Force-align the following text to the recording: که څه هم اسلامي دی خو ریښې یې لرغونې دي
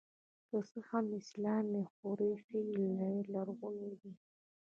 که 0.47 0.57
څه 0.69 0.79
هم 0.89 1.05
اسلامي 1.19 1.81
دی 1.83 1.83
خو 1.93 2.07
ریښې 2.19 2.59
یې 2.73 2.87
لرغونې 3.33 3.91
دي 4.01 4.13